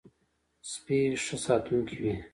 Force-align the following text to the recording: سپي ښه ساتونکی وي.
سپي 0.71 0.99
ښه 1.23 1.35
ساتونکی 1.45 1.95
وي. 2.01 2.13